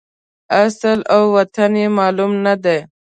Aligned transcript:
اصل 0.63 0.99
او 1.13 1.21
وطن 1.35 1.71
یې 1.81 1.87
معلوم 1.97 2.31
نه 2.45 2.53
دی. 2.63 2.79